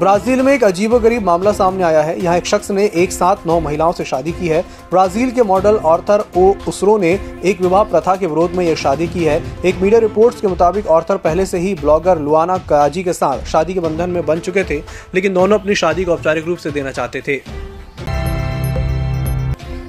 [0.00, 3.58] Brazil में एक अजीबोगरीब मामला सामने आया है। यहाँ एक शख्स ने एक साथ नौ
[3.60, 4.60] महिलाओं से शादी की है।
[4.90, 7.12] ब्राज़ील के मॉडल ऑर्थर ओ उसरो ने
[7.44, 10.86] एक विवाह प्रथा के विरोध में यह शादी की है। एक मीडिया रिपोर्ट्स के मुताबिक
[10.88, 14.64] ऑर्थर पहले से ही ब्लॉगर लुआना काजी के साथ शादी के बंधन में बन चुके
[14.64, 14.82] थे,
[15.14, 17.40] लेकिन दोनों अपनी शादी को औपचारिक रूप से देना चाहते थे।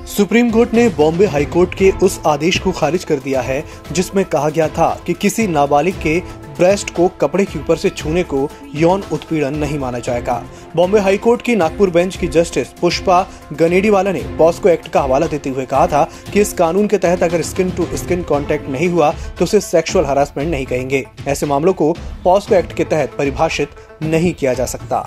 [0.07, 4.49] सुप्रीम कोर्ट ने बॉम्बे हाईकोर्ट के उस आदेश को खारिज कर दिया है, जिसमें कहा
[4.49, 6.19] गया था कि किसी नाबालिग के
[6.57, 10.43] ब्रेस्ट को कपड़े के ऊपर से छूने को यौन उत्पीड़न नहीं माना जाएगा।
[10.75, 15.49] बॉम्बे हाईकोर्ट की नागपुर बेंच की जस्टिस पुष्पा गनेडीवाला ने पॉस्को एक्ट का हवाला देते
[15.49, 19.11] हुए कहा था कि इस कानून के तहत अगर स्किन टू स्किन कांटेक्ट नहीं हुआ
[19.39, 21.91] तो उसे सेक्सुअल हरासमेंट नहीं कहेंगे। ऐसे मामलों को
[22.23, 23.69] पॉस्को एक्ट के तहत परिभाषित
[24.03, 24.99] नहीं किया जा सकता।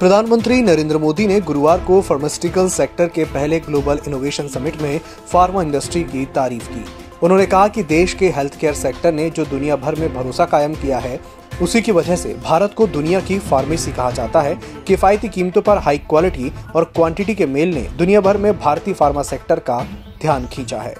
[0.00, 5.00] प्रधानमंत्री नरेंद्र मोदी ने गुरुवार को फार्मास्यूटिकल सेक्टर के पहले ग्लोबल इनोवेशन समिट में
[5.32, 6.84] फार्मा इंडस्ट्री की तारीफ़ की।
[7.22, 10.74] उन्होंने कहा कि देश के हेल्थ केयर सेक्टर ने जो दुनिया भर में भरोसा कायम
[10.74, 11.20] किया है,
[11.62, 14.54] उसी की वजह से भारत को दुनिया की फार्मेसी कहा जाता है।
[14.86, 19.22] किफायती कीमतों पर हाई क्वालिटी और क्वांटिटी के मेल ने दुनिया भर में भारतीय फार्मा
[19.22, 19.78] सेक्टर का
[20.22, 20.94] ध्यान खींचा है।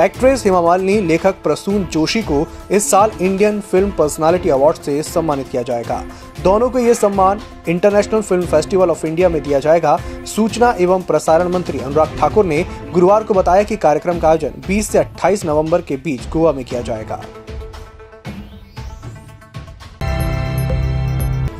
[0.00, 5.48] एक्ट्रेस हेमा मालिनी, लेखक प्रसून जोशी को इस साल इंडियन फ़िल्म पर्सनालिटी अवार्ड से सम्मानित
[5.48, 6.04] किया जाएगा।
[6.44, 11.48] दोनों को यह सम्मान international film festival of India में दिया जाएगा। सूचना एवं प्रसारण
[11.48, 15.82] मंत्री अनुराग ठाकुर ने गुरुवार को बताया कि कार्यक्रम का आयोजन 20 से 28 नवंबर
[15.82, 17.20] के बीच गोवा में किया जाएगा।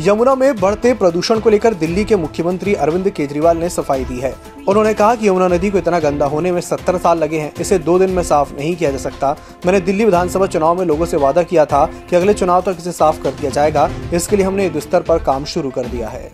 [0.00, 4.34] यमुना में बढ़ते प्रदूषण को लेकर दिल्ली के मुख्यमंत्री अरविंद केजरीवाल ने सफ़ाई दी है।
[4.68, 7.78] उन्होंने कहा कि यमुना नदी को इतना गंदा होने में सत्तर साल लगे हैं। इसे
[7.78, 11.16] दो दिन में साफ़ नहीं किया जा सकता। मैंने दिल्ली विधानसभा चुनाव में लोगों से
[11.16, 14.64] वादा किया था कि अगले चुनाव तक इसे साफ़ कर दिया जाएगा। इसके लिए हमने
[14.64, 16.30] युद्ध स्तर पर काम शुरू कर दिया है।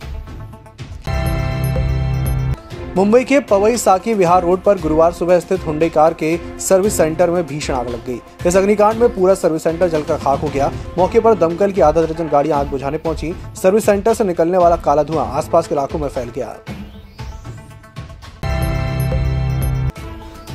[2.96, 7.30] मुंबई के पवई साकी विहार रोड पर गुरुवार सुबह स्थित हुंडई कार के सर्विस सेंटर
[7.30, 10.70] में भीषण आग लग गई। इस अग्निकांड में पूरा सर्विस सेंटर जलकर खाक हो गया।
[10.98, 14.76] मौके पर दमकल की आधा दर्जन गाड़ियाँ आग बुझाने पहुँची। सर्विस सेंटर से निकलने वाला
[14.76, 16.56] काला धुआँ आसपास के इलाकों में फैल गया।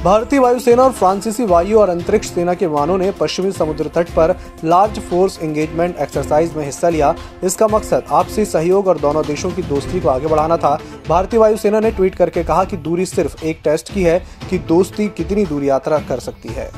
[0.03, 4.33] भारतीय वायुसेना और फ्रांसीसी वायु और अंतरिक्ष सेना के वाहनों ने पश्चिमी समुद्र तट पर
[4.63, 9.61] लार्ज फोर्स एंगेजमेंट एक्सरसाइज में हिस्सा लिया। इसका मकसद आपसी सहयोग और दोनों देशों की
[9.63, 10.77] दोस्ती को आगे बढ़ाना था।
[11.09, 15.07] भारतीय वायुसेना ने ट्वीट करके कहा कि दूरी सिर्फ़ एक टेस्ट की है कि दोस्ती
[15.07, 16.71] कितनी दूर यात्रा कर सकती है।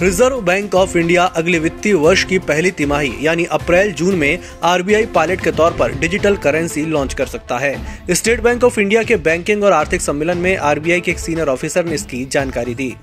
[0.00, 5.06] रिज़र्व बैंक ऑफ़ इंडिया अगले वित्तीय वर्ष की पहली तिमाही, यानी अप्रैल, जून में आरबीआई
[5.06, 9.16] पायलट के तौर पर डिजिटल करेंसी लॉन्च कर सकता है। स्टेट बैंक ऑफ़ इंडिया के
[9.16, 12.94] बैंकिंग और आर्थिक सम्मेलन में आरबीआई के एक सीनियर ऑफिसर ने इसकी जानकारी दी।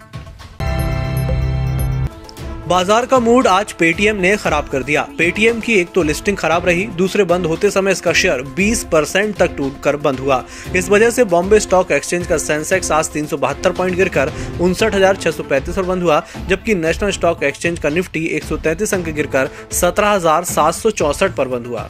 [2.68, 6.66] बाज़ार का मूड आज पेटीएम ने खराब कर दिया। पेटीएम की एक तो लिस्टिंग खराब
[6.66, 10.44] रही, दूसरे बंद होते समय इसका शेयर 20 परसेंट तक टूट कर बंद हुआ।
[10.76, 14.32] इस वजह से बॉम्बे स्टॉक एक्सचेंज का सेंसेक्स आज तीन सौ बहत्तर पॉइंट गिरकर
[14.62, 19.10] उनसठ हज़ार छह सौ पर बंद हुआ, जबकि नेशनल स्टॉक एक्सचेंज का निफ्टी एक अंक
[19.10, 21.88] गिरकर सत्रह हज़ार सात सौ चौसठ पर बंद हुआ।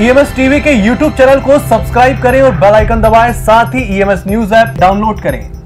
[0.00, 4.24] ईएमएस टीवी के यूट्यूब चैनल को सब्सक्राइब करें और बेल आइकन दबाएँ, साथ ही ईएमएस
[4.26, 5.57] न्यूज़ ऐप डाउनलोड करें।